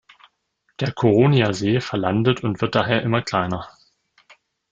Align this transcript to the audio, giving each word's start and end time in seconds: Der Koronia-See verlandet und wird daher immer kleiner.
Der 0.79 0.93
Koronia-See 0.93 1.79
verlandet 1.79 2.41
und 2.43 2.59
wird 2.59 2.73
daher 2.73 3.03
immer 3.03 3.21
kleiner. 3.21 3.69